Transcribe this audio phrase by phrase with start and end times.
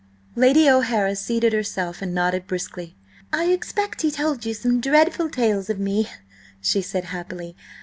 [0.35, 2.95] Lady O'Hara seated herself and nodded briskly.
[3.31, 6.09] "I expect he told you some dreadful tales of me,"
[6.59, 7.55] she said happily.